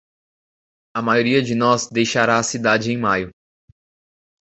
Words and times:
A 0.95 0.99
maioria 1.03 1.43
de 1.43 1.53
nós 1.53 1.87
deixará 1.91 2.39
a 2.39 2.43
cidade 2.43 2.91
em 2.91 2.97
maio. 2.97 3.31